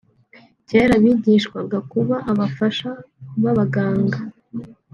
Kera 0.67 0.95
bigishwaga 1.03 1.77
kuba 1.91 2.15
abafasha 2.31 2.89
b’abaganga 3.41 4.19